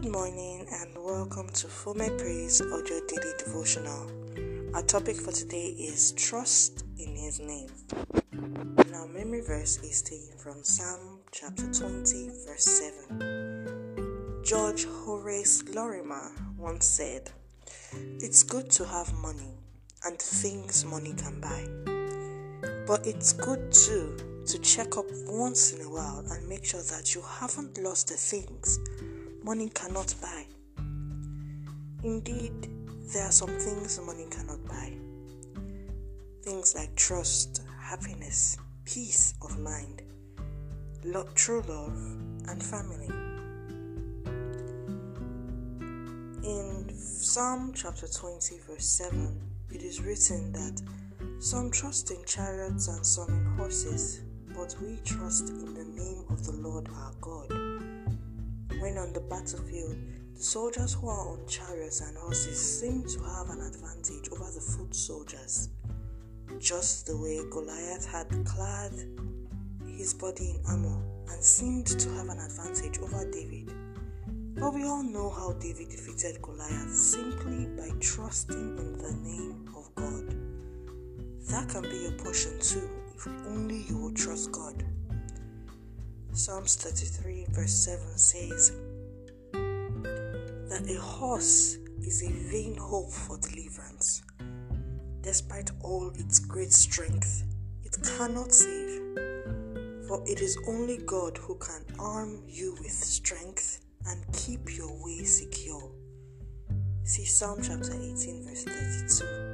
Good 0.00 0.12
morning 0.12 0.64
and 0.72 0.96
welcome 0.96 1.48
to 1.48 1.66
Fume 1.66 2.16
Praise 2.18 2.62
Audio 2.62 3.00
Daily 3.08 3.32
Devotional. 3.36 4.08
Our 4.72 4.82
topic 4.82 5.16
for 5.16 5.32
today 5.32 5.74
is 5.76 6.12
Trust 6.12 6.84
in 6.98 7.16
His 7.16 7.40
Name. 7.40 7.68
And 8.30 8.94
our 8.94 9.08
memory 9.08 9.40
verse 9.40 9.78
is 9.78 10.00
taken 10.02 10.38
from 10.38 10.62
Psalm 10.62 11.18
chapter 11.32 11.64
20, 11.72 12.30
verse 12.46 12.92
7. 13.08 14.42
George 14.44 14.84
Horace 14.84 15.64
Lorimer 15.74 16.30
once 16.56 16.86
said, 16.86 17.32
It's 18.20 18.44
good 18.44 18.70
to 18.70 18.84
have 18.84 19.12
money 19.14 19.54
and 20.06 20.16
things 20.16 20.84
money 20.84 21.12
can 21.14 21.40
buy. 21.40 21.66
But 22.86 23.04
it's 23.04 23.32
good 23.32 23.72
too 23.72 24.16
to 24.46 24.58
check 24.60 24.96
up 24.96 25.06
once 25.26 25.72
in 25.72 25.84
a 25.84 25.90
while 25.90 26.24
and 26.30 26.48
make 26.48 26.64
sure 26.64 26.82
that 26.82 27.16
you 27.16 27.22
haven't 27.40 27.76
lost 27.78 28.06
the 28.06 28.14
things 28.14 28.78
money 29.48 29.70
cannot 29.70 30.14
buy. 30.20 30.44
Indeed, 32.04 32.68
there 33.14 33.24
are 33.24 33.32
some 33.32 33.48
things 33.48 33.98
money 34.04 34.26
cannot 34.30 34.62
buy. 34.68 34.92
Things 36.42 36.74
like 36.74 36.94
trust, 36.96 37.62
happiness, 37.80 38.58
peace 38.84 39.32
of 39.40 39.58
mind, 39.58 40.02
lo- 41.02 41.30
true 41.34 41.62
love, 41.66 41.96
and 42.50 42.62
family. 42.62 43.08
In 46.44 46.90
Psalm 46.94 47.72
chapter 47.74 48.06
20, 48.06 48.58
verse 48.68 48.84
7, 48.84 49.40
it 49.70 49.82
is 49.82 50.02
written 50.02 50.52
that 50.52 50.82
some 51.38 51.70
trust 51.70 52.10
in 52.10 52.22
chariots 52.26 52.88
and 52.88 53.06
some 53.06 53.30
in 53.30 53.44
horses 53.56 54.20
but 54.54 54.74
we 54.82 54.98
trust 55.04 55.50
in 55.50 55.72
the 55.72 55.84
name 55.84 56.24
of 56.30 56.44
the 56.44 56.52
Lord 56.52 56.88
our 56.96 57.12
God. 57.20 57.67
When 58.80 58.96
on 58.96 59.12
the 59.12 59.20
battlefield, 59.20 59.96
the 60.36 60.42
soldiers 60.42 60.94
who 60.94 61.08
are 61.08 61.28
on 61.30 61.46
chariots 61.48 62.00
and 62.00 62.16
horses 62.16 62.80
seem 62.80 63.02
to 63.04 63.18
have 63.24 63.50
an 63.50 63.60
advantage 63.60 64.30
over 64.30 64.50
the 64.52 64.60
foot 64.60 64.94
soldiers, 64.94 65.70
just 66.60 67.06
the 67.06 67.16
way 67.16 67.40
Goliath 67.50 68.06
had 68.06 68.28
clad 68.46 68.92
his 69.84 70.14
body 70.14 70.50
in 70.50 70.60
armor 70.66 71.02
and 71.28 71.42
seemed 71.42 71.86
to 71.86 72.08
have 72.10 72.28
an 72.28 72.38
advantage 72.38 72.98
over 73.00 73.28
David. 73.30 73.72
But 74.54 74.74
we 74.74 74.84
all 74.84 75.02
know 75.02 75.28
how 75.28 75.54
David 75.54 75.88
defeated 75.88 76.40
Goliath 76.40 76.94
simply 76.94 77.66
by 77.76 77.90
trusting 77.98 78.78
in 78.78 78.98
the 78.98 79.12
name 79.28 79.68
of 79.76 79.92
God. 79.96 80.36
That 81.50 81.68
can 81.68 81.82
be 81.82 81.96
your 81.98 82.12
portion 82.12 82.58
too 82.60 82.88
if 83.16 83.26
only 83.48 83.82
you 83.88 83.98
will 83.98 84.12
trust 84.12 84.52
God. 84.52 84.84
Psalms 86.38 86.76
33, 86.76 87.46
verse 87.50 87.72
7 87.72 88.16
says 88.16 88.70
that 89.50 90.88
a 90.88 91.00
horse 91.00 91.78
is 92.00 92.22
a 92.22 92.30
vain 92.48 92.76
hope 92.76 93.10
for 93.10 93.38
deliverance. 93.38 94.22
Despite 95.20 95.72
all 95.82 96.12
its 96.14 96.38
great 96.38 96.72
strength, 96.72 97.42
it 97.82 97.96
cannot 98.16 98.52
save. 98.52 99.00
For 100.06 100.22
it 100.28 100.40
is 100.40 100.56
only 100.68 100.98
God 100.98 101.36
who 101.38 101.56
can 101.56 101.84
arm 101.98 102.44
you 102.46 102.76
with 102.80 102.92
strength 102.92 103.80
and 104.06 104.24
keep 104.32 104.76
your 104.76 104.92
way 105.04 105.24
secure. 105.24 105.90
See 107.02 107.24
Psalm 107.24 107.58
chapter 107.60 107.94
18, 107.94 108.44
verse 108.44 108.62
32. 108.62 109.47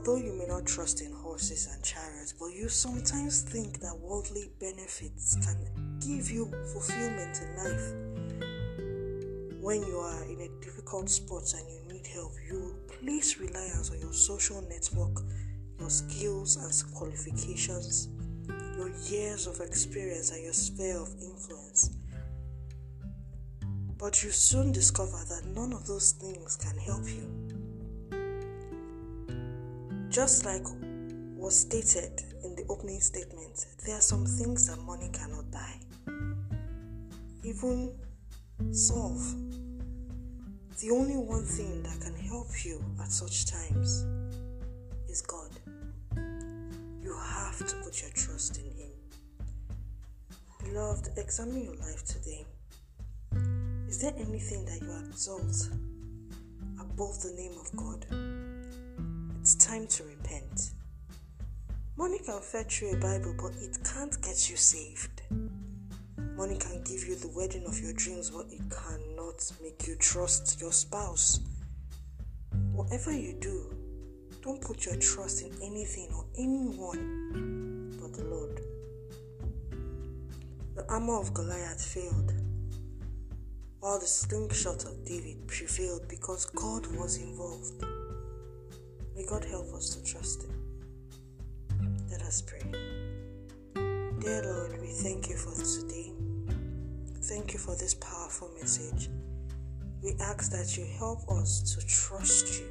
Although 0.00 0.16
you 0.16 0.32
may 0.32 0.46
not 0.46 0.64
trust 0.64 1.02
in 1.02 1.12
horses 1.12 1.68
and 1.70 1.84
chariots, 1.84 2.32
but 2.32 2.54
you 2.54 2.70
sometimes 2.70 3.42
think 3.42 3.80
that 3.80 3.94
worldly 3.98 4.50
benefits 4.58 5.36
can 5.44 5.58
give 6.00 6.30
you 6.30 6.50
fulfillment 6.72 7.38
in 7.42 7.56
life. 7.58 7.92
When 9.62 9.82
you 9.82 9.98
are 9.98 10.24
in 10.24 10.40
a 10.40 10.64
difficult 10.64 11.10
spot 11.10 11.52
and 11.52 11.68
you 11.68 11.92
need 11.92 12.06
help, 12.06 12.32
you 12.48 12.76
place 12.88 13.36
reliance 13.36 13.90
on 13.90 13.98
your 14.00 14.14
social 14.14 14.62
network, 14.70 15.22
your 15.78 15.90
skills 15.90 16.56
and 16.56 16.94
qualifications, 16.94 18.08
your 18.78 18.88
years 19.04 19.46
of 19.46 19.60
experience, 19.60 20.30
and 20.30 20.42
your 20.42 20.54
sphere 20.54 20.96
of 20.96 21.10
influence. 21.20 21.90
But 23.98 24.22
you 24.22 24.30
soon 24.30 24.72
discover 24.72 25.22
that 25.28 25.44
none 25.54 25.74
of 25.74 25.86
those 25.86 26.12
things 26.12 26.56
can 26.56 26.78
help 26.78 27.06
you. 27.06 27.49
Just 30.10 30.44
like 30.44 30.64
was 31.36 31.56
stated 31.60 32.24
in 32.42 32.56
the 32.56 32.64
opening 32.68 33.00
statement, 33.00 33.66
there 33.86 33.96
are 33.96 34.00
some 34.00 34.26
things 34.26 34.66
that 34.66 34.82
money 34.82 35.08
cannot 35.12 35.48
buy, 35.52 35.72
even 37.44 37.92
solve. 38.72 39.22
The 40.80 40.90
only 40.90 41.16
one 41.16 41.44
thing 41.44 41.84
that 41.84 42.00
can 42.00 42.16
help 42.16 42.48
you 42.64 42.84
at 43.00 43.12
such 43.12 43.46
times 43.46 44.04
is 45.08 45.22
God. 45.22 45.50
You 47.04 47.16
have 47.16 47.58
to 47.58 47.76
put 47.76 48.02
your 48.02 48.10
trust 48.10 48.58
in 48.58 48.64
Him. 48.64 48.90
Beloved, 50.64 51.10
examine 51.18 51.62
your 51.66 51.76
life 51.76 52.04
today. 52.04 52.44
Is 53.86 54.00
there 54.00 54.14
anything 54.16 54.64
that 54.64 54.80
you 54.82 54.92
exalt 55.08 55.68
above 56.80 57.22
the 57.22 57.32
name 57.36 57.52
of 57.60 57.70
God? 57.76 58.49
Time 59.70 59.86
to 59.86 60.02
repent. 60.02 60.72
Money 61.96 62.18
can 62.26 62.40
fetch 62.40 62.82
you 62.82 62.90
a 62.90 62.96
Bible, 62.96 63.36
but 63.40 63.52
it 63.62 63.78
can't 63.84 64.20
get 64.20 64.50
you 64.50 64.56
saved. 64.56 65.22
Money 66.34 66.58
can 66.58 66.82
give 66.82 67.06
you 67.06 67.14
the 67.14 67.30
wedding 67.36 67.64
of 67.66 67.78
your 67.78 67.92
dreams, 67.92 68.30
but 68.30 68.46
it 68.50 68.62
cannot 68.68 69.52
make 69.62 69.86
you 69.86 69.94
trust 69.94 70.60
your 70.60 70.72
spouse. 70.72 71.38
Whatever 72.72 73.12
you 73.12 73.34
do, 73.34 73.72
don't 74.42 74.60
put 74.60 74.86
your 74.86 74.96
trust 74.96 75.42
in 75.42 75.52
anything 75.62 76.08
or 76.16 76.24
anyone 76.36 77.96
but 78.02 78.12
the 78.12 78.24
Lord. 78.24 78.60
The 80.74 80.84
armor 80.92 81.20
of 81.20 81.32
Goliath 81.32 81.84
failed, 81.84 82.32
while 83.78 84.00
the 84.00 84.06
slingshot 84.08 84.84
of 84.84 85.04
David 85.04 85.46
prevailed 85.46 86.08
because 86.08 86.46
God 86.46 86.88
was 86.96 87.18
involved. 87.18 87.84
May 89.20 89.26
God 89.26 89.44
help 89.44 89.74
us 89.74 89.94
to 89.94 90.02
trust 90.02 90.44
Him. 90.44 90.54
Let 92.10 92.22
us 92.22 92.40
pray. 92.40 92.62
Dear 94.18 94.42
Lord, 94.44 94.80
we 94.80 94.86
thank 94.86 95.28
you 95.28 95.36
for 95.36 95.52
today. 95.62 96.14
Thank 97.24 97.52
you 97.52 97.58
for 97.58 97.76
this 97.76 97.92
powerful 97.92 98.50
message. 98.58 99.10
We 100.02 100.14
ask 100.22 100.50
that 100.52 100.74
you 100.78 100.86
help 100.96 101.28
us 101.28 101.60
to 101.74 101.86
trust 101.86 102.60
you. 102.60 102.66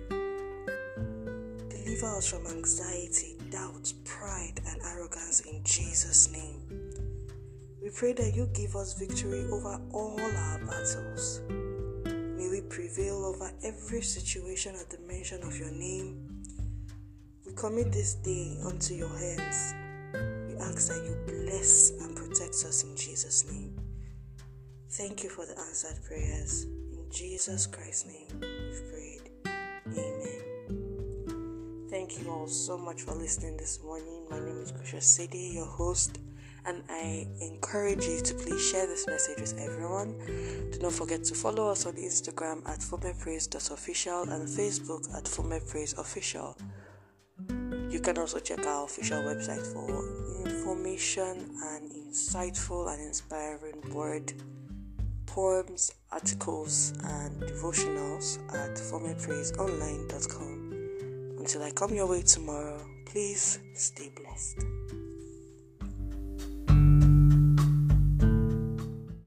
Deliver 1.69 2.17
us 2.17 2.27
from 2.27 2.47
anxiety, 2.47 3.37
doubt, 3.51 3.93
pride, 4.03 4.59
and 4.67 4.81
arrogance 4.87 5.41
in 5.41 5.63
Jesus' 5.63 6.31
name. 6.31 6.63
We 7.79 7.91
pray 7.91 8.13
that 8.13 8.33
you 8.33 8.49
give 8.55 8.75
us 8.75 8.97
victory 8.97 9.45
over 9.51 9.79
all 9.93 10.19
our 10.19 10.59
battles. 10.65 11.41
May 11.45 12.49
we 12.49 12.61
prevail 12.61 13.23
over 13.23 13.51
every 13.63 14.01
situation 14.01 14.73
at 14.81 14.89
the 14.89 14.97
mention 15.07 15.43
of 15.43 15.55
your 15.55 15.69
name. 15.69 16.38
We 17.49 17.55
commit 17.55 17.91
this 17.91 18.13
day 18.13 18.59
unto 18.63 18.93
your 18.93 19.09
hands. 19.09 19.73
We 20.13 20.55
ask 20.57 20.87
that 20.89 21.03
you 21.03 21.17
bless 21.25 21.89
and 21.99 22.15
protect 22.15 22.53
us 22.53 22.83
in 22.83 22.95
Jesus' 22.95 23.51
name. 23.51 23.75
Thank 24.91 25.23
you 25.23 25.31
for 25.31 25.47
the 25.47 25.59
answered 25.59 25.97
prayers. 26.05 26.67
In 26.93 27.07
Jesus 27.09 27.65
Christ's 27.65 28.05
name, 28.05 28.27
we've 28.39 28.83
prayed. 28.91 29.31
Amen. 29.87 31.87
Thank 31.89 32.21
you 32.21 32.29
all 32.29 32.45
so 32.45 32.77
much 32.77 33.01
for 33.01 33.15
listening 33.15 33.57
this 33.57 33.79
morning. 33.83 34.27
My 34.29 34.37
name 34.37 34.61
is 34.61 34.71
Kusha 34.71 35.01
Sidi, 35.01 35.53
your 35.55 35.65
host, 35.65 36.19
and 36.67 36.83
I 36.87 37.27
encourage 37.41 38.05
you 38.05 38.21
to 38.21 38.35
please 38.35 38.61
share 38.69 38.85
this 38.85 39.07
message 39.07 39.41
with 39.41 39.57
everyone. 39.59 40.13
Do 40.71 40.77
not 40.83 40.93
forget 40.93 41.23
to 41.23 41.33
follow 41.33 41.71
us 41.71 41.87
on 41.87 41.93
Instagram 41.93 42.61
at 42.69 42.81
fumepraise.official 42.81 44.29
and 44.29 44.47
Facebook 44.47 45.11
at 45.17 45.23
fumepraiseofficial. 45.23 46.55
You 47.89 47.99
can 47.99 48.17
also 48.19 48.39
check 48.39 48.65
our 48.67 48.85
official 48.85 49.23
website 49.23 49.65
for 49.73 49.89
information 50.45 51.57
and 51.63 51.91
insightful 51.91 52.93
and 52.93 53.01
inspiring 53.01 53.81
word, 53.91 54.31
poems, 55.25 55.91
articles, 56.11 56.93
and 57.03 57.41
devotionals 57.41 58.37
at 58.53 58.77
fumepraiseonline.com. 58.77 61.35
Until 61.39 61.63
I 61.63 61.71
come 61.71 61.95
your 61.95 62.05
way 62.05 62.21
tomorrow, 62.21 62.79
please 63.05 63.57
stay 63.73 64.11
blessed. 64.15 64.59